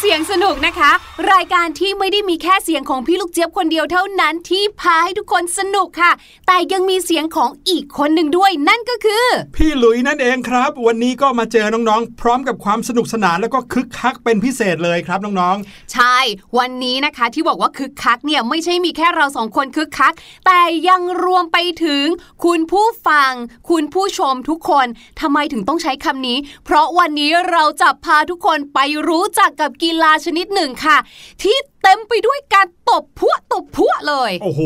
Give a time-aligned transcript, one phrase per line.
[0.00, 0.92] เสียงสนุกนะคะ
[1.34, 6.12] รายการที่ไม่ได้มีแค่เสียงของพี่ลูกเจี๊ยบคนเดียวเท่านั้นที่พาให้ทุกคนสนุกค่ะ
[6.46, 9.26] แต่ยังมีเสียงของอีกคนหนึ่งด้วย นั่นก็คือ
[9.56, 15.56] พี่หลุยนั่นเองครับ วันนี้ก็มาเจอน้องๆ พร้อมกับความสนุกสนานแล้วก็คึกคักเป็นพิเศษเลยครับน้อง
[15.92, 16.16] ใช่
[16.58, 20.12] วันนี้นะคะที่บอกว่าคึกคักเนี่ยไม่ใช่มีแค่เราสองคนคึกคัก
[20.46, 22.04] แต่ยังรวมไปถึง
[22.44, 23.32] คุณผู้ฟัง
[23.70, 24.86] คุณผู้ชมทุกคน
[25.20, 28.78] ทำไมถึงต้องใช้คำนี้ เพราะวันนี้เราจะพาทุกคนไป
[29.08, 30.98] รู้จักกับกีฬาชนิดหนึ่งค่ะ
[31.42, 34.62] ที่เต็มไปด้วยการตบพัวตบพัวเลยๆโอ้โห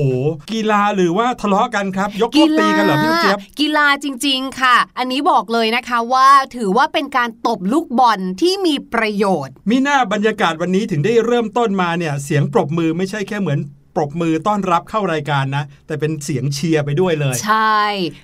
[0.52, 13.58] กีฬาหรือว่าทะเลาะกันครับ ยกพวกตีกันเหรอพี่ลูกเจี๊ยบกีฬาจริง ๆ ค่ะ อันนี้บอกเลยนะคะว่าถือว่าเป็นการตบลูกบอลที่มีประโยชน์ มีหน้าบรรยากาศวันนี้ถึงได้เริ่มต้นมาเนี่ยเสียงปรบมือไม่ใช่แค่เหมือน
[13.98, 17.80] ปรบมือต้อนรับเข้ารายการนะ แต่เป็นเสียงเชียร์ไปด้วยเลย ใช่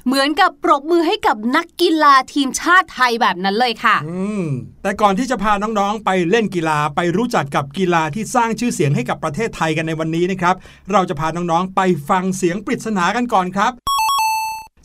[0.07, 4.45] เหมือนกับปรบมือให้กับนักกีฬาทีมชาติไทยแบบนั้นเลยค่ะ อืม
[4.83, 10.55] แต่ก่อนที่จะพาน้องๆ ไปเล่นกีฬาไปรู้จักกับกีฬาที่สร้างชื่อเสียงให้กับประเทศไทยกันในวันนี้นะครับ
[10.93, 13.94] เราจะพาน้องๆ ไปฟังเสียงปริศนากันก่อนครับ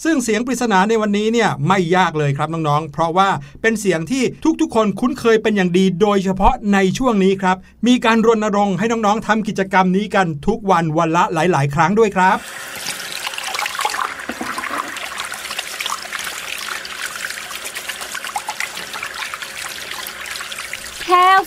[0.03, 3.29] ซึ่งเสียงปริศนาในวันนี้เนี่ยไม่ยากเลยครับน้องๆ เพราะว่า
[3.61, 4.23] เป็นเสียงที่
[4.61, 7.57] ทุกๆ คนคุ้นเคยเป็นอย่างดี โดยเฉพาะในช่วงนี้ครับ
[7.87, 12.37] มีการรณรงค์ให้น้องๆทำกิจกรรมนี้กันทุกวันวันละหลาย ๆ ครั้งด้วยครับ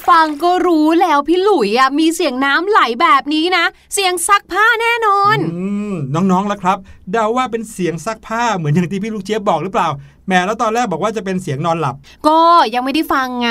[0.08, 5.66] ฟังก็รู้แล้วพี่หลุยอะมีเสียงน้ำไหลแบบนี้นะ เสียงซักผ้าแน่นอน อื
[6.14, 6.78] น้องๆล่ะครับ
[7.10, 9.88] เดาว่าเป็นเสียงซักผ้าเหมือนอย่างที่พี่ลูกเจี๊ยบบอกหรือเปล่า
[10.26, 11.94] แหมแล้วตอนแรกบอกว่าจะเป็นเสียงนอนหลับ
[12.28, 12.40] ก็
[12.74, 13.48] ยังไม่ได้ฟังไ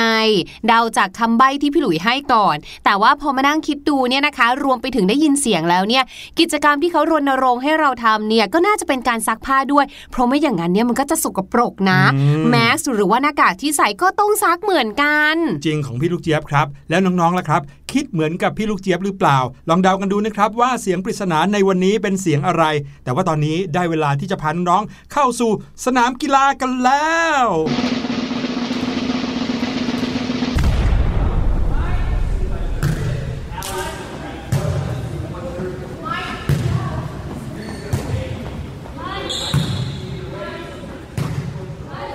[0.68, 6.04] เดาจากคำใบ้ที่พี่หลุยให้ก่อน แต่ว่าพอมานั่งคิดดูเนี่ยนะคะ รวมไปถึงได้ยินเสียงแล้วเนี่ย
[6.38, 17.60] กิจกรรมที่เขารณรงค์ให้เราทำเนี่ยก็น่าจะเป็นการซักผ้าด้วย เพราะไม่อย่างนั้นเนี่ยมันก็จะสกปรกนะอืมแมสหรือว่าหน้ากากที่ใส่ก็ต้องซักเหมือนกัน จริงของพี่ลูกเจี๊ยบครับ แล้วน้องๆล่ะครับ
[17.92, 22.64] คิดเหมือนกับพี่ลูกเจี๊ยบหรือเปล่า ลองเดากันดูนะครับว่าเสียงปริศนาในวันนี้เป็นเสียงอะไร
[23.04, 25.50] แต่ว่าตอนนี้ได้เวลาที่จะพาน้องๆเข้าสู่
[25.84, 27.46] สนามกีฬากันแล้ว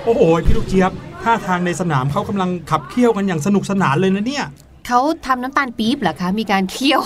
[0.04, 0.92] โอ้โหพี่ลูกเจี๊ยบ
[1.22, 4.46] ท่าทางในสนามเขากำลังขับเคี่ยวกันอย่างสนุกสนานเลยนะเนี่ย
[4.88, 7.00] เขาทำน้ำตาลปี๊บเหรอคะ มีการเคี่ยว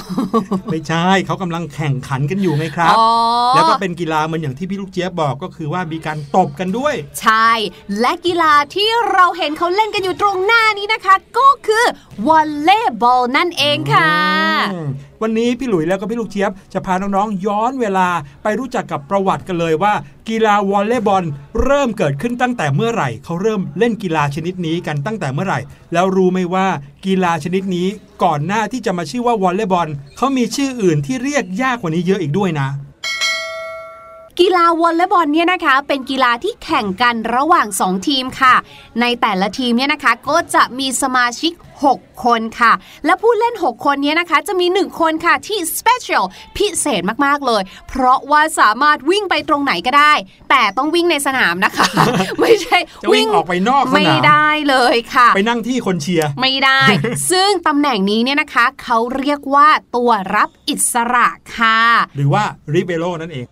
[0.71, 3.09] ไม่ใช่เขากำลังแข่งขันกันอยู่ไงครับอ๋อ
[3.55, 7.51] แล้วก็เป็นกีฬาเหมือนอย่างที่พี่ลูกเจี๊ยบบอกก็คือว่ามีการตบกันด้วย ใช่
[8.01, 11.85] และกีฬาที่เราเห็นเขาเล่นกันอยู่ตรงหน้านี้นะคะ ก็คือ
[12.27, 14.13] วอลเลย์บอลนั่นเองค่ะ
[14.73, 14.89] อืม
[15.23, 18.09] วันนี้พี่หลุยแล้วก็พี่ลูกเชียบจะพาน้องๆย้อนเวลา
[18.43, 19.95] ไปรู้จักกับประวัติกันเลยว่า
[20.29, 21.25] กีฬาวอลเลย์บอล
[21.65, 25.61] เริ่มเกิดขึ้นตั้งแต่เมื่อไหร่เขาเริ่มเล่นกีฬาชนิดนี้กันตั้งแต่เมื่อไหร่
[25.93, 26.67] แล้วรู้ไหมว่า
[27.07, 27.89] กีฬาชนิดนี้
[28.25, 32.69] ก่อนหน้าที่จะมาชื่อว่าวอลเลย์บอลเขามีชื่ออื่นที่เรียกยากกว่านี้เยอะอีกด้วยนะ
[34.41, 38.55] กีฬาวอลเลย์บอลเนี่ยนะคะเป็นกีฬาที่แข่งกันระหว่าง 2 ทีมค่ะ
[39.01, 41.53] ในแต่ละทีมเนี่ยนะคะก็จะมีสมาชิก
[41.87, 42.73] 6 คนค่ะ
[43.07, 46.25] และผู้เล่น 6 คนเนี้นะคะ จะมี 1 คนค่ะที่ special
[46.57, 50.13] พิเศษมาก ๆ เลย เพราะว่าสามารถวิ่งไปตรงไหนก็ได้
[50.51, 51.87] แต่ต้องวิ่งในสนามนะคะ
[52.41, 56.81] ไม่ใช่จะวิ่งออกไปนอกสนามไม่ได้เลยค่ะ ไปนั่งที่คนเชียร์ไม่ได้
[57.31, 61.81] ซึ่งตำแหน่งนี้เนี่ยนะคะเขาเรียกว่าตัวรับอิสระค่ะ
[62.17, 63.47] หรือว่าริเบโรนั่นเอง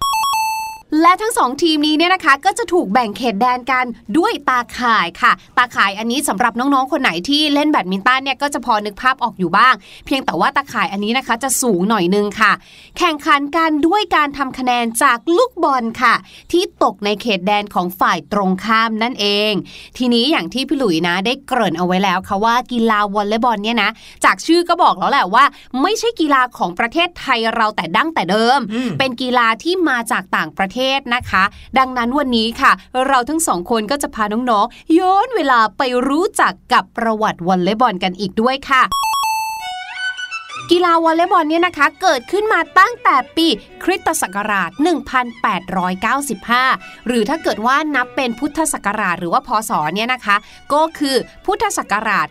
[1.01, 3.85] และทั้งสองทีมนี้เนี่ยนะคะ ก็จะถูกแบ่งเขตแดนกัน
[4.19, 9.75] ด้วยตาข่ายค่ะ ตาข่ายอันนี้สำหรับน้องๆคนไหนที่เล่นแบดมินตันเนี่ยก็จะพอนึกภาพออกอยู่บ้าง
[10.07, 12.53] เพียงแต่ว่าตาข่ายอันนี้นะคะจะสูงหน่อยนึงค่ะ
[12.99, 16.15] แข่งขันกันด้วยการทำคะแนนจากลูกบอลค่ะ
[16.53, 19.53] ที่ตกในเขตแดนของฝ่ายตรงข้ามนั่นเอง
[19.99, 23.91] ทีนี้อย่างที่พี่หลุยนะได้เกริ่นเอาไว้แล้วค่ะว่ากีฬาวอลเลย์บอลเนี่ยนะ
[24.25, 25.45] จากชื่อก็บอกแล้วแหละว่า
[25.83, 30.79] ไม่ใช่กีฬาของประเทศไทยเราแต่ดั้งแต่เดิมอืมเป็นกีฬาที่มาจากต่างประเทศ
[31.15, 31.43] นะคะ
[31.79, 32.73] ดังนั้นวันนี้ค่ะ
[33.07, 38.83] เราทั้งสองคนก็จะพาน้องๆย้อนเวลาไปรู้จักกับประวัติวอลเลย์บอลกันอีกด้วยค่ะ
[40.71, 43.47] กีฬาวอลเลย์บอลเนี่ยนะคะ เกิดขึ้นมาตั้งแต่ปี
[43.83, 44.71] คริสตศักราช
[46.49, 50.37] 1895 หรือถ้าเกิดว่านับเป็นพุทธศักราชหรือว่าพศเนี่ยนะคะ
[50.73, 52.27] ก็คือพุทธศักราช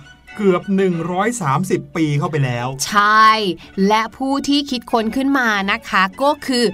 [0.00, 0.62] 2438 เกือบ
[1.30, 3.28] 130 ปีเข้าไปแล้ว ใช่
[3.88, 6.64] และผู้ที่คิดค้นขึ้นมานะคะ ก็คือ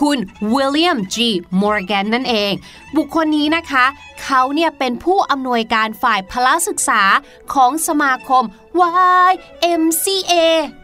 [0.00, 0.18] คุณ
[0.52, 1.16] วิลเลียม G.
[1.60, 2.52] มอร์แกนนั่นเอง
[2.96, 3.84] บุคคลนี้นะคะ
[4.24, 7.02] เขาเนี่ยเป็นผู้อำนวยการฝ่ายพละศึกษา
[7.54, 8.44] ของสมาคม
[9.30, 10.32] YMCA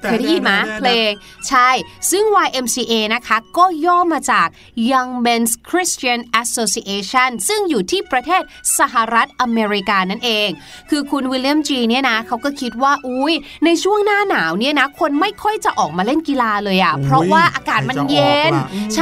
[0.03, 1.13] เคยได้ยินไหมเพลง
[1.49, 1.71] ใช่
[2.11, 4.49] ซึ่ง YMCA นะคะ ก็ย่อมาจาก
[4.91, 8.43] Young Men's Christian Association ซึ่งอยู่ที่ประเทศ
[8.79, 10.49] สหรัฐอเมริกานั่นเอง
[10.91, 18.53] คือคุณวิลเลียมจีเนี่ยนะเขาก็คิดว่าอุ้ยในช่วงหน้าหนาวเนี่ยนะ คนไม่ค่อยจะออกมาเล่นกีฬาเลยอะ่ะ เพราะว่าอากาศมันเย็น
[18.95, 19.01] ใช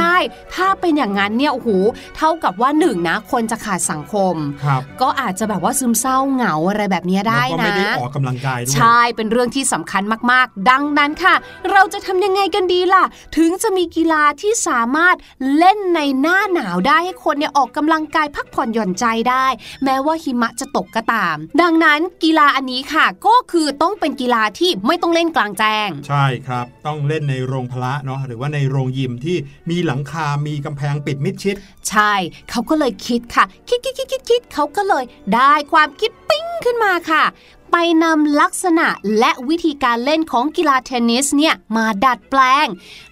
[0.55, 1.69] ถ้าเป็นอย่างนั้นเนี่ยโอ้โห
[2.17, 11.35] เท่ากับว่าหนึ่งนะ คนจะขาดสังคมครับก็อาจจะแบบว่าซึมเศร้าเหงาอะไรแบบนี้ได้แล้วก็นะไม่ได้ออกกำลังกายด้วยใช่เป็นเรื่องที่สำคัญมากๆ ดังนั้นค่ะ
[11.71, 13.03] เราจะทำยังไงกันดีล่ะ
[13.37, 15.15] ถึงจะมีกีฬาที่สามารถ
[15.57, 19.45] เล่นในหน้าหนาวได้ให้คนเนี่ยออกกำลังกายพักผ่อนหย่อนใจได้
[19.83, 29.37] แม้ว่าหิมะจะตกก็ตาม ดังนั้นกีฬาอันนี้ค่ะ ก็คือต้องเป็นกีฬาที่ไม่ต้องเล่นกลางแจ้ง ใช่ครับ ต้องเล่นในโรงพละเนาะหรือว่าในโรงยิมที่
[29.69, 31.55] มีหลังคา มีกำแพงปิดมิดชิด
[31.89, 32.13] ใช่
[32.49, 35.03] เขาก็เลยคิดค่ะ คิดคิดคิดคิดคิดเขาก็เลย
[35.35, 37.23] ได้ความคิดปิ้งขึ้นมาค่ะ
[37.71, 38.87] ไปนำลักษณะ
[39.19, 42.67] และวิธีการเล่นของกีฬาเทนนิสเนี่ยมาดัดแปลง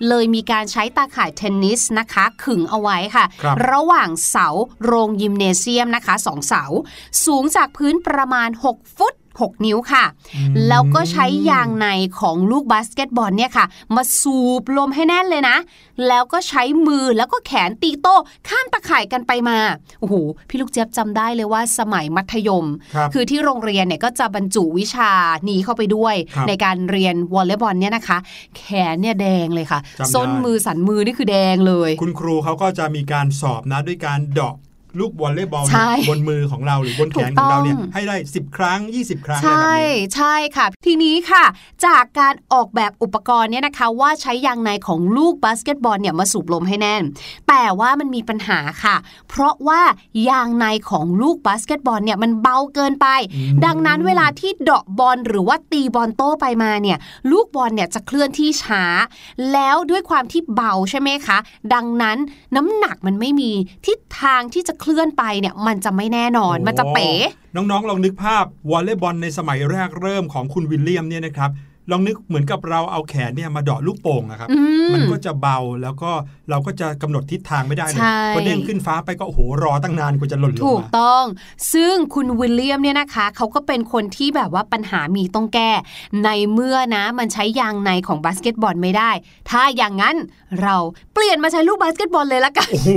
[0.07, 4.47] เลยมีการใช้ตาข่ายเทนนิสนะคะ ขึงเอาไว้ค่ะครับระหว่างเสา
[4.83, 6.63] โรงยิมเนเซียมนะคะสองเสา
[7.25, 10.05] สูงจากพื้นประมาณ 6 ฟุต 6 นิ้วค่ะ
[10.67, 11.87] แล้วก็ใช้ยางใน
[12.19, 13.65] ของลูกบาสเกตบอลเนี่ยค่ะ
[13.95, 15.57] มาสูบลมให้แน่นเลยนะ
[16.07, 18.15] แล้วก็ใช้มือแล้วก็แขนตีโต้
[18.47, 19.57] ข้ามตาข่ายกันไปมา
[19.99, 20.15] โอ้โห
[20.49, 22.65] พี่ลูกเจี๊ยบจำได้เลยว่าสมัยมัธยม
[22.95, 25.11] ครับคือที่โรงเรียนเนี่ยก็จะบรรจุวิชา
[25.49, 28.17] นี้เข้าไปด้วยครับในการเรียนวอลเลย์บอลเนี่ยนะคะ
[28.57, 34.55] แขนเนี่ยแดงเลยยค่ะจำได้ส้นมือสันมือนี่คือแดงเลคุณครูเขาก็จะมีการสอบนะด้วยการเดาะ
[34.99, 41.45] ลูกวอลเลย์บอลใช่บนมือของเราหรือบนแขนของเราเนี่ยถูกต้องให้ได้ 10 ครั้ง 20 ครั้งอะไรใช่แบบนี้ี้ใช่ค่ะ ทีนี้ค่ะ
[41.85, 47.03] จากการออกแบบอุปกรณ์เนี่ยนะคะ ว่าใช้ยางในของลูกบาสเกตบอลเนี่ยมาสูบลมให้แน่น
[47.47, 48.95] แต่ว่ามันมีปัญหาค่ะ
[49.29, 49.81] เพราะว่า
[50.29, 53.07] ยางในของลูกบาสเกตบอลเนี่ยมันเบาเกินไป
[53.65, 56.97] ดังนั้นเวลาที่เดาะบอลหรือว่าตีบอลโต้ไปมาเนี่ย
[57.31, 58.83] ลูกบอลเนี่ยจะเคลื่อนที่ช้า
[59.53, 61.37] แล้วด้วยความที่เบาใช่ไหมคะ
[61.73, 62.17] ดังนั้น
[62.55, 63.51] น้ำหนักมันไม่มี
[63.87, 67.07] ทิศทางที่จะเคลื่อนไปเนี่ยมันจะไม่แน่นอนมันจะเป๋
[67.55, 71.51] น้องๆลองนึกภาพวอลเลย์บอลในสมัยแรกเริ่มของคุณวิลเลียมเนี่ยนะครับ
[71.91, 76.11] ลองนึกเหมือนกับเราเอาแขนเนี่ยมาเดาะลูกโป่งอะครับอืมมันก็จะเบาแล้วก็
[76.49, 81.25] เราก็จะกำหนดทิศทางไม่ได้เลยใช่พอเด้งขึ้นฟ้าไปก็โอ้โหรอตั้งนานกว่าจะหล่นลงถูกมถูกต้อง
[81.73, 85.71] ซึ่งคุณวิลเลียมเนี่ยนะคะ เขาก็เป็นคนที่แบบว่าปัญหามีต้องแก้
[86.23, 89.11] ในเมื่อนะมันใช้ยางในของบาสเกตบอลไม่ได้
[89.49, 90.15] ถ้าอย่างนั้น
[90.61, 90.75] เรา
[91.13, 92.89] เปลี่ยนมาใช้ลูกบาสเกตบอลเลยละกันโอ้โห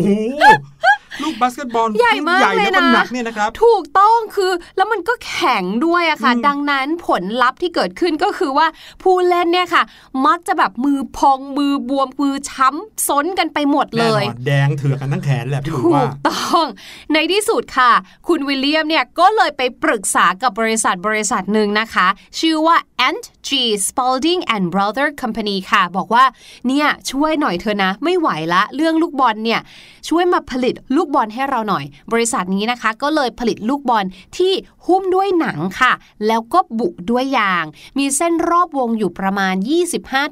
[1.23, 8.67] ลูกบาสเกตบอลใหญ่มากใหญ่เลยแล้วก็น้ำหนักเนี่ยนะครับถูกต้องคือแล้วมันก็แข็งด้วยอะค่ะอืมดังนั้นผลลัพธ์ที่เกิดขึ้นก็คือว่า
[9.03, 9.83] ผู้เล่นเนี่ยค่ะ
[10.27, 16.67] มักจะแบบมือพองมือบวมมือช้ำซ้นกันไปหมดเลแน่นอยแน่นอนแดงเถือกกันทั้งแขนแหละพี่หลุยถูว่ากถูกต้อง
[17.13, 17.93] ในที่สุดค่ะ
[18.29, 22.07] คุณวิลเลียมเนี่ยก็เลยไปปรึกษากับบริษัทบริษัทหนึ่งนะคะ
[22.41, 22.77] ชื่อว่า
[23.09, 23.51] Ant G
[23.87, 26.25] Spalding and Brother Company ค่ะ บอกว่า
[26.67, 29.61] เนี่ยช่วยหน่อยเธอะนะ ไม่ไหวละ เรื่องลูกบอลเนี่ย
[30.09, 34.05] ช่วยมาผลิตลูกูกบอลให้เราหน่อย บริษัทนี้นะคะ ก็เลยผลิตลูกบอล
[34.37, 34.53] ที่
[34.87, 35.93] หุ้มด้วยหนังค่ะ
[36.27, 37.65] แล้วก็บุด้วยยาง
[37.99, 39.55] มีเส้นรอบวงอยู่ประมาณ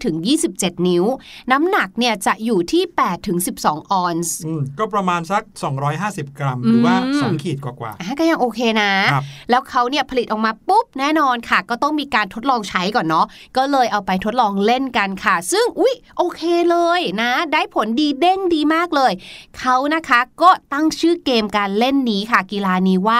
[0.04, 1.04] 25-27 นิ้ว
[1.50, 2.82] น้ำหนักเนี่ยจะอยู่ที่
[3.36, 5.42] 8-12 ออนซ์อืมก็ประมาณสัก
[5.90, 13.26] 250 กรัม หรือว่าอืม2ขีดกว่าอะก็ยังโอเคนะครับแล้วเขาเนี่ยผลิตออกมาปุ๊บแน่นอนค่ะ ก็ต้องมีการทดลองใช้ก่อนเนาะ
[13.56, 19.12] ก็เลยเอาไปทดลองเล่นกันค่ะ ซึ่งอุ๊ยโอเคเลยนะ ได้ผลดีเด้งดีมากเลย
[19.58, 23.18] เขานะคะก็ตั้งชื่อเกมการเล่นนี้ค่ะกีฬานี้ว่า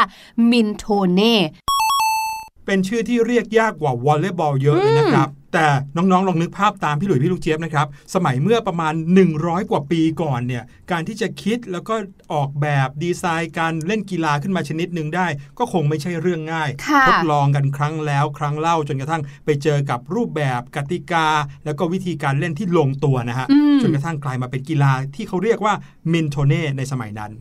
[0.51, 8.95] มินโทเน่ๆเป็นชื่อที่เรียกยากกว่าวอลเลย์บอลเยอะเลยนะครับแต่น้องๆ ลองนึกภาพตามพี่หลุยพี่ลูกเจี๊ยบนะครับ สมัยเมื่อประมาณ
[9.33, 11.95] 100 กว่าปีก่อนเนี่ย การที่จะคิดแล้วก็
[12.33, 15.27] ออกแบบดีไซน์การเล่นกีฬาขึ้นมาชนิดหนึ่งได้
[15.59, 21.27] ก็คงไม่ใช่เรื่องง่ายค่ะทดลองกันครั้งแล้วครั้งเล่าจนกระทั่งไปเจอกับรูปแบบกติกา
[21.65, 25.75] แล้วก็วิธีการเล่นที่ลงตัวนะฮะอืมจนกระทั่งกลายมาเป็นกีฬาที่เขาเรียกว่า
[26.13, 27.33] มินโทเน่ในสมัยนั้น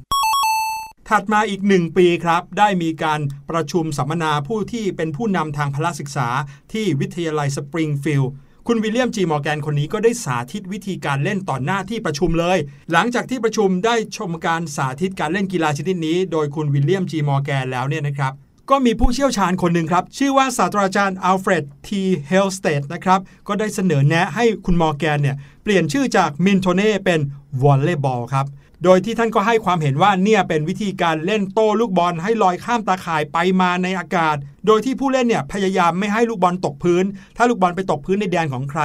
[1.13, 6.27] ถัดมาอีกหนึ่งปีครับ ได้มีการประชุมสัมมนาผู้ที่เป็นผู้นำทางพละศึกษา
[6.73, 8.31] ที่วิทยาลัยสปริงฟิลด์
[8.67, 12.57] คุณวิลเลียมจีมอร์แกนคนนี้ก็ได้สาธิตวิธีการเล่นต่อหน้าที่ประชุมเลย
[12.91, 18.33] หลังจากที่ประชุมได้ชมการสาธิตการเล่นกีฬาชนิดนี้ โดยคุณวิลเลียมจีมอร์แกนแล้วเนี่ยนะครับ
[18.69, 27.19] ก็มีผู้เชี่ยวชาญคนหนึ่งครับ ชื่อว่าศาสตราจารย์อัลเฟรดทีเฮลสเตดนะครับ ก็ได้เสนอแนะให้คุณมอร์แกนเนี่ย เปลี่ยนชื่อจากมินโทเน่เป็น
[27.63, 28.45] วอลเลย์บอลครับ
[28.83, 37.03] โดยที่ท่านก็ให้ความเห็นว่าเนี่ยเป็นวิธีการเล่นโต้ลูกบอลให้ลอยข้ามตาข่ายไปมาในอากาศ โดยที่ผู้เล่นเนี่ยพยายามไม่ให้ลูกบอลตกพื้น
[37.37, 38.81] ถ้าลูกบอลไปตกพื้นในแดนของใคร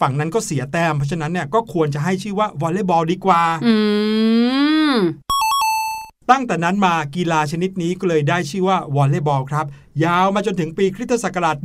[0.00, 3.42] ฝั่งนั้นก็เสียแต้ม เพราะฉะนั้นเนี่ยก็ควรจะให้ชื่อว่าวอลเลย์บอลดีกว่า
[6.30, 9.66] ตั้งแต่นั้นมากีฬาชนิดนี้ก็เลยได้ชื่อว่าวอลเลย์บอลครับ
[10.04, 11.56] ยาวมาจนถึงปีคริสตศักราช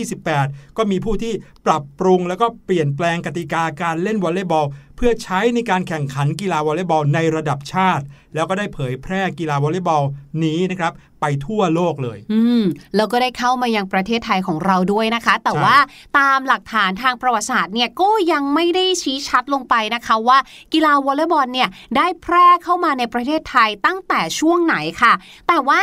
[0.00, 1.32] 1928 ก็มีผู้ที่
[1.66, 4.66] ปรับปรุงแล้วก็เปลี่ยนแปลงกติกาการเล่นวอลเลย์บอล
[5.04, 8.04] เพื่อใช้ในการแข่งขันกีฬาวอลเลย์บอลในระดับชาติ
[8.34, 10.02] แล้วก็ได้เผยแพร่กีฬาวอลเลย์บอล
[10.44, 12.64] นี้นะครับไปทั่วโลกเลย อืม
[12.96, 15.76] แล้วก็ได้เข้ามายังประเทศไทยของเราด้วยนะคะ แต่ใช่ว่า
[16.18, 20.38] ตามหลักฐานทางประวัติศาสตร์เนี่ยก็ยังไม่ได้ชี้ชัดลงไปนะคะว่า
[20.72, 25.12] กีฬาวอลเลย์บอลเนี่ยได้แพร่เข้ามาในประเทศไทยตั้งแต่ช่วงไหนค่ะ
[25.48, 25.80] แต่ว่า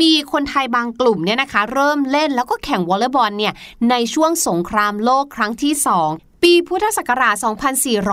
[0.00, 3.52] มีคนไทยบางกลุ่มเนี่ยนะคะ เริ่มเล่นแล้วก็แข่งวอลเลย์บอลเนี่ย
[3.90, 7.34] ในช่วงสงครามโลกครั้งที่สอง ปีพุทธศักราช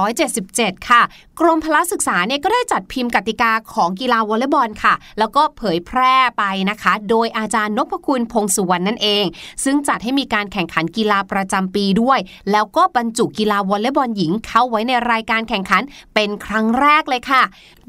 [0.05, 1.01] 2477 ค่ะ
[1.39, 9.25] กรมพละศึกษาเนี่ยก็ได้จัดพิมพ์กติกาของกีฬาวอลเลย์บอลค่ะ แล้วก็เผยแพร่ไปนะคะ โดยอาจารย์นพคุณพงสุวรรณนั่นเอง
[9.63, 12.19] ซึ่งจัดให้มีการแข่งขันกีฬาประจำปีด้วย
[12.51, 15.81] แล้วก็บรรจุกีฬาวอลเลย์บอลหญิงเข้าไว้ในรายการแข่งขัน
[16.13, 17.43] เป็นครั้งแรกเลยค่ะ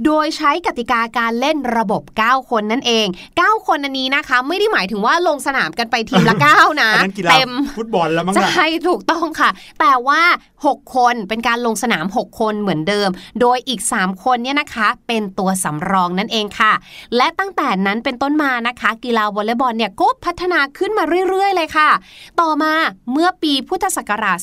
[0.04, 3.06] โดยใช้กติกาการเล่นระบบ 9 คนนั่นเอง
[3.37, 10.20] 9 คนอันนี้นะคะ ไม่ได้หมายถึงว่าลงสนามกันไปทีมละ 9 นะอันนั้นกีฬาเต็มฟุตบอลแล้วมั้งใชนะ่ถูกต้องค่ะ แต่ว่า
[10.64, 13.08] 6 คนเป็นการลงสนาม 6 คนเหมือนเดิม
[13.40, 16.72] โดยอีก 3 คนเนี่ยนะคะ เป็นตัวสำรองนั่นเองค่ะ
[17.16, 21.90] และตั้งแต่นั้นเป็นต้นมานะคะ กีฬาวอลเลย์บอลเนี่ยก็พัฒนาขึ้นมาเรื่อยๆ เลยค่ะ
[22.40, 22.72] ต่อมา
[23.12, 24.38] เมื่อปีพุทธศักราช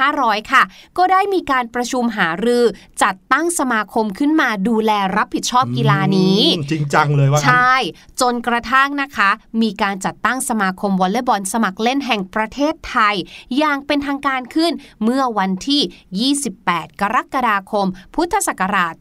[0.00, 0.62] 2500 ค่ะ
[0.98, 2.64] ก็ได้มีการประชุมหารือ
[3.02, 7.74] จัดตั้งสมาคมขึ้นมาดูแลรับผิดชอบกีฬานี้อืมจริงจังเลยว่างั้นใช่
[8.20, 9.30] จนกระทั่งนะคะ
[9.62, 13.14] มีการจัดตั้งสมาคมวอลเลย์บอลสมัครเล่นแห่งประเทศไทย
[13.58, 14.72] อย่างเป็นทางการขึ้น
[15.04, 18.94] เมื่อวันที่ 28 กรกฎาคม พุทธศักราช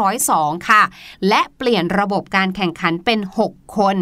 [0.00, 0.82] 2502 ค่ะ
[1.28, 3.20] และเปลี่ยนระบบการแข่งขันเป็น
[3.50, 3.96] 6 คน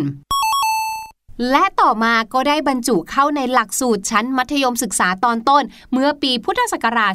[1.50, 7.14] และต่อมาก็ได้บรรจุเข้าในหลักสูตรชั้นมัธยมศึกษาตอนต้น เมื่อปีพุทธศักราช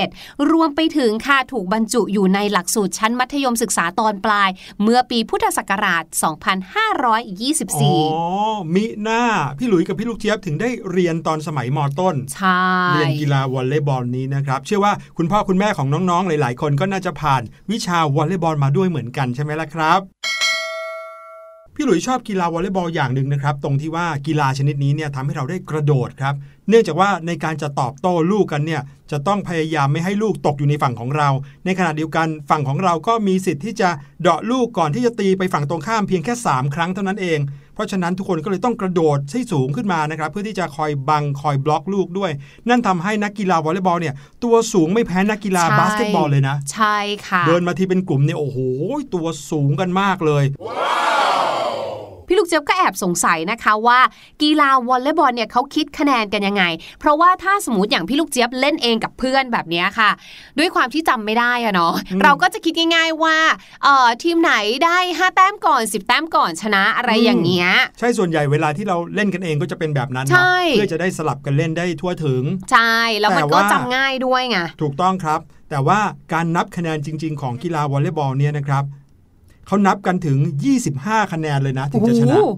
[0.00, 4.50] 2521 รวมไปถึงค่ะถูกบรรจุอยู่ในหลักสูตรชั้นมัธยมศึกษาตอนปลาย
[4.82, 6.04] เมื่อปีพุทธศักราช
[8.64, 9.22] 2524มิหน้า
[9.58, 12.62] พี่หลุยกับพี่ลูกเจี๊ยบถึงได้เรียนตอนสมัยมต้น ใช่
[12.94, 20.29] เรียนกีฬาวอลเลย์บอลนี้นะครับ เชื่อว่าคุณพ่อคุณแม่ของน้องๆ หลาย ๆ คนก็น่าจะผ่านวิชาวอลเลย์บอลมาด้วยเหมือนกันใช่ไหมล่ะครับ
[21.80, 26.34] พี่หลุยชอบกีฬาวอลเลย์บอลอย่างหนึ่งนะครับ ตรงที่ว่ากีฬาชนิดนี้เนี่ยทำให้เราได้กระโดดครับ
[26.68, 31.28] เนื่องจากว่าในการจะตอบโต้ลูกกันเนี่ยจะต้องพยายามไม่ให้ลูกตกอยู่ในฝั่งของเรา
[31.64, 33.90] ในขณะเดียวกันฝั่งของเราก็มีสิทธิ์ที่จะ
[34.22, 37.38] เดาะลูกก่อนที่จะตีไปฝั่งตรงข้ามเพียงแค่ 3 ครั้งเท่านั้นเอง
[37.74, 42.30] เพราะฉะนั้นทุกคนก็เลยต้องกระโดดให้สูงขึ้นมานะครับเพื่อที่จะคอยบังคอยบล็อกลูกด้วย
[42.68, 44.14] นั่นทำให้นักกีฬาวอลเลย์บอลเนี่ย
[44.44, 46.96] ตัวสูงไม่แพ้นักกีฬาใช่บาสเกตบอลเลยนะ ใช่
[47.28, 48.58] ค่ะ เดินมาทีเป็นกลุ่มเนี่ยโอ้โห
[49.14, 50.44] ตัวสูงกันมากเลย
[52.30, 53.98] พี่ลูกเจี๊ยบก็แอบสงสัยนะคะว่า
[54.42, 56.64] กีฬาวอลเลย์บอลเนี่ยเขาคิดคะแนนกันยังไง
[57.00, 60.10] เพราะว่าถ้าสมมติอย่างพี่ลูกเจี๊ยบเล่นเองกับเพื่อนแบบเนี้ยค่ะ
[60.58, 63.36] ด้วยความที่จำไม่ได้อะเนาะอืมเราก็จะคิดง่าย ๆว่า
[63.82, 64.52] เอ่อทีมไหน
[64.84, 75.40] ได้ 5 แต้มก่อน 10 แต้มก่อนชนะอะไรอย่างเงี้ยใช่ส่วนใหญ่เวลาที่เราเล่นกันเองก็จะเป็นแบบนั้นใช่นะเพื่อจะได้สลับกันเล่นได้ทั่วถึง ใช่ แล้วมันแต่ก็ว่าจำง่ายด้วยไงถูกต้องครับ
[75.70, 75.98] แต่ว่า
[76.32, 78.84] การนับคะแนนจริง ๆ ของกีฬาวอลเลย์บอลเนี่ยนะครับ
[79.70, 80.38] เขานับกันถึง
[80.84, 82.50] 25 คะแนนเลยนะ ถึงจะชนะโอ้โห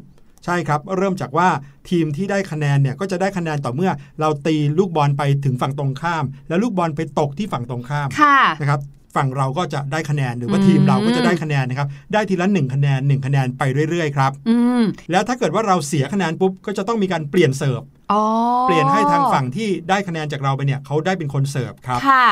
[0.45, 1.49] ใช่ครับ เริ่มจากว่า
[1.91, 8.81] ทีมที่ได้คะแนนเนี่ยก็จะได้คะแนนต่อเมื่อ เราตีลูกบอลไปถึงฝั่งตรงข้าม แล้วลูกบอลไปตกที่ฝั่งตรงข้ามค่ะนะครับ
[9.17, 18.23] ฝั่งเราก็จะได้คะแนนหรือว่าอืมทีมเราก็จะได้คะแนนนะครับ ได้ทีละ1คะแนน1คะแนนไปเรื่อยๆครับอืมแล้วถ้าเกิดว่าเราเสียคะแนนปุ๊บก็จะต้องมีการเปลี่ยนเสิร์ฟอ๋อ
[18.65, 22.27] เปลี่ยนให้ทางฝั่งที่ได้คะแนนจากเราไปเนี่ยเขาได้เป็นคนเสิร์ฟครับค่ะ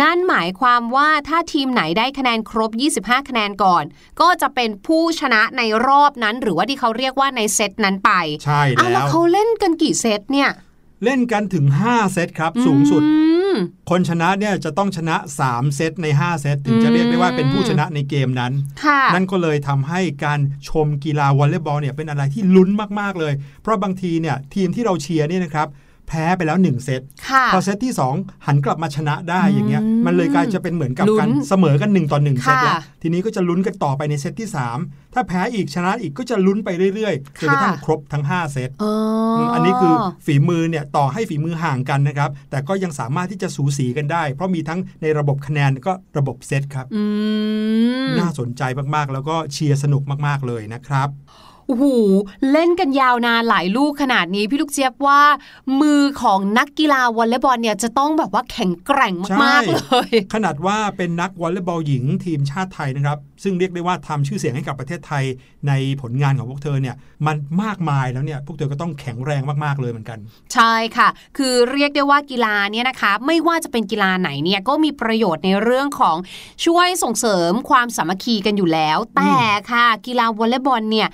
[0.00, 2.70] นั่นหมายความว่าถ้าทีมไหนได้คะแนนครบ
[3.02, 3.84] 25 คะแนนก่อน
[4.20, 8.10] ก็จะเป็นผู้ชนะในรอบนั้น หรือว่าที่เขาเรียกว่าในเซตนั้นไป
[8.44, 10.50] ใช่อ้าวแล้แล้ววเขาเล่นกันกี่เซตเนี่ย
[11.04, 13.12] เล่นกันถึง 5 เซตครับ สูงสุดอื
[13.52, 13.56] ม
[13.90, 18.52] คนชนะเนี่ยจะต้องชนะ 3 เซตใน 5 เซตถึงจะอืมเรียกได้ว่าเป็นผู้ชนะในเกมนั้น
[18.84, 25.68] ค่ะนั่นก็เลยทำให้การชมกีฬาวอลเลย์บอลเนี่ยเป็นอะไรที่ลุ้นมากๆเลย เพราะบางทีเนี่ยทีมที่เราเชียร์เนี่ยนะครับ
[26.10, 34.48] แพ้ไปแล้ว 1 เซตค่ะพอเซตที่ 2 หันกลับมาชนะได้อย่างเงี้ยอืมมันเลยกลายจะเป็นเหมือนกับลุ้นการเสมอกัน 1 ต่อ 1 เซตแล้วค่ะทีนี้ก็จะลุ้นกันต่อไปในเซตที่
[34.82, 38.92] 3 ถ้าแพ้อีกชนะอีกก็จะลุ้นไปเรื่อยๆจนกระทั่งค่ะครบทั้ง 5 เซตอ๋อ
[39.36, 39.94] อืมออันนี้คือ
[40.26, 47.02] ฝีมือเนี่ยต่อให้ฝีมือห่างกันนะครับ แต่ก็ยังสามารถที่จะสูสีกันได้ เพราะมีทั้งในระบบคะแนนก็ระบบเซตครับอื
[48.04, 48.62] มน่าสนใจ
[48.94, 51.08] มากๆ แล้วก็เชียร์สนุกมากๆเลยนะครับ
[51.70, 51.86] โอ้โห
[52.52, 55.20] เล่นกันยาวนานหลายลูกขนาดนี้พี่ลูกเจี๊ยบว่า
[55.80, 65.24] มือของนักกีฬาวอลเลย์บอลเนี่ยจะต้องแบบว่าแข็งแกร่งมากๆเลย ขนาดว่าเป็นนักวอลเลย์บอลหญิงทีมชาติไทยนะครับ ซึ่งเรียกได้ว่าทำชื่อเสียงให้กับประเทศไทย
[65.68, 70.18] ในผลงานของพวกเธอเนี่ยมันมากมายแล้วเนี่ยพวกเธอก็ต้องแข็งแรงมากๆเลยเหมือนกัน
[70.54, 76.16] ใช่ค่ะ คือเรียกได้ว่ากีฬาเนี่ยนะคะไม่ว่าจะเป็นกีฬาไหนเนี่ยก็มีประโยชน์ในเรื่องของ
[76.64, 79.34] ช่วยส่งเสริมความสามัคคีกันอยู่แล้ว แต่
[79.70, 81.08] ค่ะ กีฬาวอลเลย์บอลเนี่ย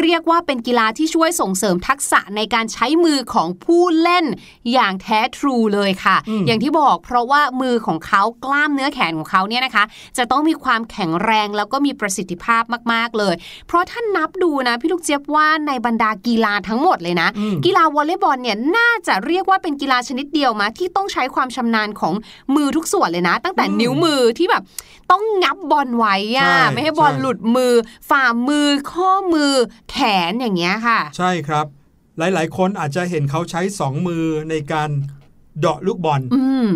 [0.00, 4.24] เรียกว่าเป็นกีฬาที่ช่วยส่งเสริมทักษะในการใช้มือของผู้เล่น
[4.72, 9.84] อย่างแท้ทรูเลยค่ะอืมอย่างที่บอกเพราะว่ามือของเขากล้ามเนื้อแขนของเขาเนี่ยนะคะ
[10.18, 13.34] จะต้องมีความแข็งแรงแล้วก็มีประสิทธิภาพมาก ๆ เลย
[13.66, 22.14] เพราะถ้านับดูนะพี่ลูกเจี๊ยบว่าในบรรดากีฬาทั้งหมดเลยนะอืมกีฬาวอลเลย์บอลเนี่ยน่าจะเรียกว่าเป็นกีฬาชนิดเดียวมาที่ต้องใช้ความชำนาญของ
[22.54, 24.64] มือทุกส่วนเลยนะ ตั้งแต่นิ้วมือที่แบบ
[25.10, 27.72] ต้องงับบอลไว้อะใช่ไม่ให้บอลใช่หลุดมือ
[28.10, 29.52] ฝ่ามือข้อมือ
[29.90, 29.96] แข
[30.30, 31.66] นอย่างเงี้ยค่ะ ใช่ครับ
[32.18, 34.90] หลายๆ คนอาจจะเห็นเขาใช้สองมือในการ
[35.60, 36.68] เดาะลูกบอลอืม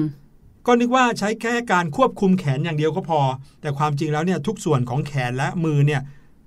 [0.67, 3.21] ก็นึกว่าใช้แค่การควบคุมแขนอย่างเดียวก็พอ
[3.61, 6.01] แต่ความจริงแล้วเนี่ยทุกส่วนของแขนและมือเนี่ย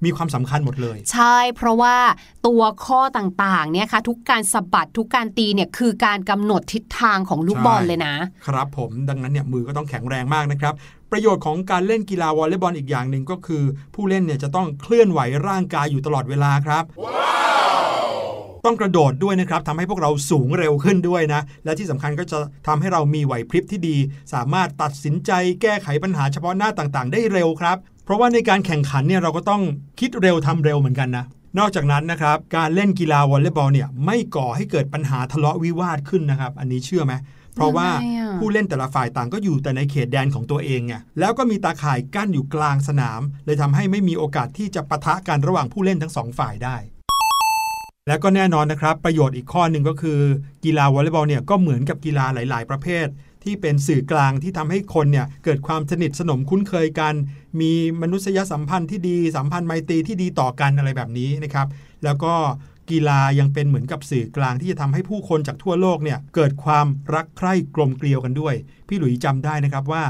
[0.05, 1.95] มีความสำคัญหมดเลย ใช่เพราะว่า
[2.47, 8.15] ตัวข้อต่างๆเนี่ยค่ะทุกการสะบัดทุกการตีเนี่ยคือการกำหนดทิศทางของลูกใช่บอลเลยนะ
[8.47, 10.73] ครับผมดังนั้นเนี่ยมือก็ต้องแข็งแรงมากนะครับ
[11.11, 13.63] ประโยชน์ของการเล่นกีฬาวอลเลย์บอลอีกอย่างหนึ่งก็คือ
[13.95, 16.83] ผู้เล่นเนี่ยจะต้องเคลื่อนไหวร่างกายอยู่ตลอดเวลาครับ
[18.65, 23.97] ต้องกระโดดด้วยนะครับทำให้พวกเราสูงเร็วขึ้นด้วยนะ และที่สำคัญก็จะทำให้เรามีไหวพริบที่ดี
[24.33, 29.61] สามารถตัดสินใจแก้ไขปัญหาเฉพาะหน้าต่างๆ ได้เร็วครับ เพราะว่าในการแข่งขันเนี่ยเราก็ต้อง
[29.99, 31.25] คิดเร็วทำเร็วเหมือนกันนะ
[31.59, 37.13] นอกจากนั้นนะครับการเล่นกีฬาวอลเลย์บอลเนี่ยไม่ก่อให้เกิดปัญหาทะเลาะวิวาทขึ้นนะครับ อันนี้เชื่อไหม
[37.55, 46.77] เพราะว่ายังไงอะผู้เล่นแต่ละฝ่ายต่างก็อยู่แต่ในเขตแดนของตัวเองไงแล้วก็มีตาข่ายกั้นอยู่กลางสนาม เลยทำให้ไม่มีโอกาสที่จะปะทะกันระหว่างผู้เล่นทั้งสองฝ่ายได้
[48.09, 50.19] แล้วก็แน่นอนนะครับ ประโยชน์อีกข้อหนึ่งก็คือ
[50.65, 53.07] กีฬาวอลเลย์บอลเนี่ยก็เหมือนกับกีฬาหลาย ๆ ประเภท
[53.43, 57.13] ที่เป็นสื่อกลางที่ทำให้คนเนี่ยเกิดความสนิทสนมคุ้นเคยกัน
[57.61, 61.67] มีมนุษยสัมพันธ์ที่ดีสัมพันธ์ไมตรีที่ดีต่อกันอะไรแบบนี้นะครับ
[62.03, 62.33] แล้วก็
[62.91, 68.55] กีฬายังเป็นเหมือนกับสื่อกลางที่จะทำให้ผู้คนจากทั่วโลกเนี่ยเกิดความรักใคร่กลมเกลียวกันด้วย
[68.87, 70.03] พี่หลุยส์จำได้นะครับว่า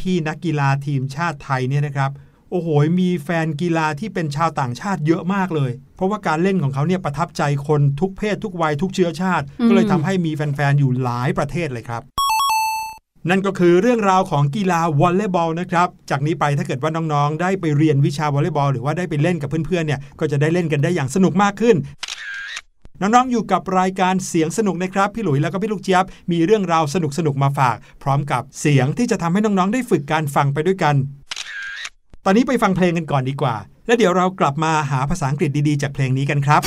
[0.00, 2.10] พี่ๆนักกีฬาทีมชาติไทยเนี่ยนะครับ
[2.50, 2.68] โอ้โห
[3.00, 12.02] มีแฟนกีฬาที่เป็นชาวต่างชาติเยอะมากเลย เพราะว่าการเล่นของเขาเนี่ยประทับใจคนทุกเพศทุกวัยทุกเชื้อชาติอืมก็เลยทำให้มีแฟนๆอยู่หลายประเทศเลยครับ
[13.30, 21.76] นั่นก็คือเรื่องราวของกีฬาวอลเลย์บอลนะครับ จากนี้ไปถ้าเกิดว่าน้องๆ ได้ไปเรียนวิชาวอลเลย์บอลหรือว่าได้ไปเล่นกับเพื่อนๆเนี่ยก็จะได้เล่นกันได้อย่างสนุกมากขึ้น
[23.00, 30.94] น้องๆ อยู่กับรายการเสียงสนุกนะครับ พี่หลุยแล้วก็พี่ลูกเจี๊ยบ มีเรื่องราวสนุกๆ มาฝาก พร้อมกับเสียงที่จะทำให้น้องๆ ได้ฝึกการฟังไปด้วยกัน
[32.24, 33.54] ตอนนี้ไปฟังเพลงกันก่อนดีกว่า
[33.86, 36.62] แล้วเดี๋ยวเรากลับมาหาภาษาอังกฤษดีๆ จากเพลงนี้กันครับ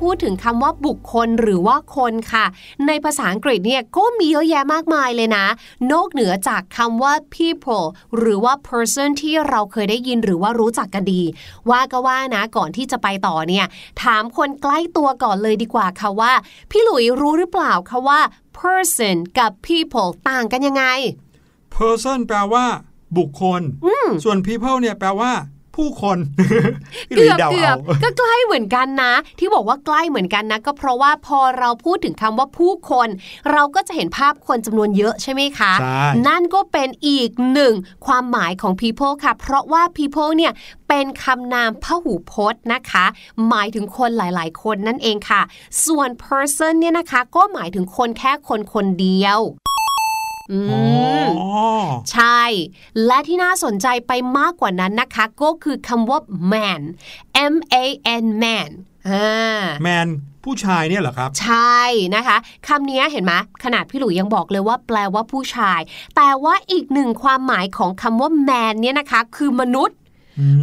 [0.00, 2.46] พูดถึงคำว่าบุคคลหรือว่าคนค่ะ
[2.86, 5.46] ในภาษาอังกฤษเนี่ยก็มีเยอะแยะมากมายเลยนะ
[5.92, 7.86] นอกเหนือจากคำว่า people
[8.16, 11.22] หรือว่า person ที่เราเคยได้ยินหรือว่ารู้จักกันดี
[11.70, 13.66] ว่าก็ว่านะก่อนที่จะไปต่อเนี่ย
[14.02, 16.32] ถามคนใกล้ตัวก่อนเลยดีกว่าค่ะว่า
[16.70, 18.20] พี่หลุยรู้หรือเปล่าคะว่า
[18.58, 20.84] person กับ people ต่างกันยังไง
[21.76, 22.64] person แปลว่า
[23.18, 23.62] บุคคล
[24.24, 25.32] ส่วน people เนี่ยแปลว่า
[25.80, 26.18] ผู้คน
[27.10, 33.08] พี่หลุเกืยอบเดาเกือเอาบก็ใกล้เหมือนกันนะ ที่บอกว่าใกล้เหมือนกันนะ ก็เพราะว่าพอเราพูดถึงคำว่าผู้คน
[33.52, 37.74] เราก็จะเห็นภาพคนจำนวนเยอะใช่ไหมคะใช่นั่นก็เป็นอีกหนึ่ง
[38.06, 40.52] ความหมายของ people ค่ะ เพราะว่า people เนี่ย
[40.88, 43.06] เป็นคำนามพหูพจน์นะคะ
[43.48, 45.42] หมายถึงคนหลาย ๆ คนนั่นเองค่ะ
[45.86, 49.40] ส่วน person เนี่ยนะคะ ก็หมายถึงคนแค่คนคนเดียว
[50.52, 50.80] อือ๋อ
[51.24, 51.26] ม
[52.12, 52.42] ใช่
[53.06, 56.18] และที่น่าสนใจไปมากกว่านั้นนะคะ ก็คือคำว่า
[56.52, 56.82] man
[57.52, 57.84] M A
[58.22, 58.70] N man
[59.08, 60.08] อ่าแมน
[60.44, 61.80] ผู้ชายเนี่ยเหรอครับ ใช่
[62.16, 62.36] นะคะ
[62.68, 63.32] คำนี้เห็นไหม
[63.64, 65.80] ขนาดพี่หลุยยังบอกเลยว่าแปลว่าผู้ชาย
[66.16, 69.96] แต่ว่าอีกหนึ่งความหมายของคำว่า man เนี่ยนะคะ คือมนุษย์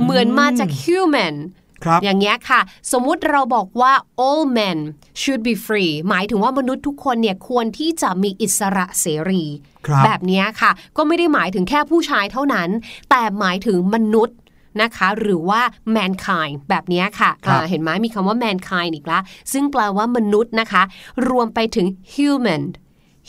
[0.04, 1.36] เหมือนมาจาก human
[1.84, 2.62] ครับอย่างเงี้ยค่ะ
[2.92, 3.94] สมมุติเราบอกว่า
[4.28, 4.80] all men
[5.22, 9.44] should be free หมายถึงว่ามนุษย์ทุกคนเนี่ยควรที่จะมีอิสระเสรี
[9.88, 12.70] ครับแบบเนี้ยค่ะ ก็ไม่ได้หมายถึงแค่ผู้ชายเท่านั้น
[13.10, 14.38] แต่หมายถึงมนุษย์
[14.82, 15.62] นะคะหรือว่า
[15.96, 19.20] mankind แบบเนี้ยค่ะครับอ่าเห็นไหมมีคำว่า mankind อีกละ
[19.54, 20.84] ซึ่งแปลว่ามนุษย์นะคะ
[21.30, 22.64] รวมไปถึง human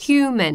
[0.04, 0.54] human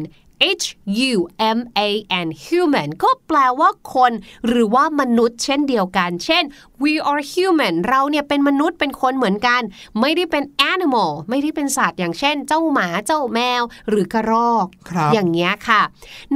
[0.60, 0.66] H
[1.12, 1.14] U
[1.56, 1.90] M A
[2.26, 4.12] N human ก็แปลว่าคน
[4.46, 6.44] หรือว่ามนุษย์เช่นเดียวกัน เช่น
[6.82, 9.62] we are human เราเนี่ยเป็นมนุษย์เป็นคนเหมือนกัน
[10.00, 15.82] ไม่ได้เป็น animal ไม่ได้เป็นสัตว์อย่างเช่น เจ้าหมาเจ้าแมว หรือกระรอกครับอย่างเงี้ยค่ะ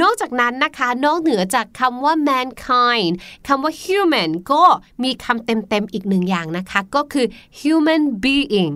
[0.00, 3.12] นอกจากนั้นนะคะนอกเหนือจากคำว่า mankind
[3.48, 4.64] คำว่า human ก็
[5.04, 7.26] มีคำเต็มๆอีกหนึ่งอย่างนะคะ ก็คือ
[7.60, 8.74] human being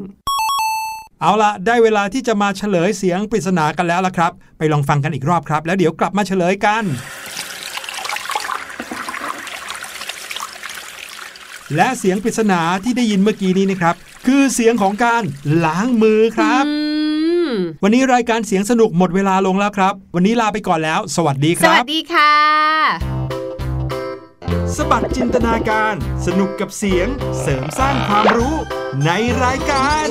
[1.25, 6.85] เอาละได้เวลาที่จะมาเฉลยเสียงปริศนากันแล้วละครับ ไปลองฟังกันอีกรอบครับ แล้วเดี๋ยวกลับมาเฉลยกัน
[11.77, 13.95] และเสียงปริศนาที่ได้ยินเมื่อกี้นี้นะครับ
[14.27, 15.23] คือเสียงของการ
[15.65, 16.75] ล้างมือครับอื
[17.49, 22.35] มวันนี้รายการเสียงสนุกหมดเวลาลงแล้วครับ วันนี้ลาไปก่อนแล้ว สวัสดีคสรัวับ สดีค่ะ
[24.77, 25.95] สบัดจินตนาการ
[26.27, 27.09] สนุกกับเสียง
[27.41, 28.55] เสริมสร้างความรู้
[29.05, 29.11] ใน
[29.45, 30.09] รายการ